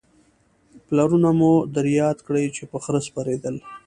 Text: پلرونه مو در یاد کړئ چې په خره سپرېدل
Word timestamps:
پلرونه 0.85 1.29
مو 1.39 1.53
در 1.75 1.85
یاد 1.99 2.17
کړئ 2.27 2.45
چې 2.55 2.63
په 2.71 2.77
خره 2.83 2.99
سپرېدل 3.07 3.55